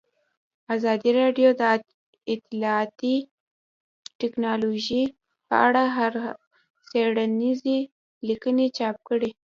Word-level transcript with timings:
ازادي 0.75 1.11
راډیو 1.19 1.49
د 1.59 1.61
اطلاعاتی 2.33 3.15
تکنالوژي 4.21 5.03
په 5.47 5.55
اړه 5.67 5.83
څېړنیزې 6.87 7.79
لیکنې 8.27 8.67
چاپ 8.77 8.95
کړي. 9.07 9.31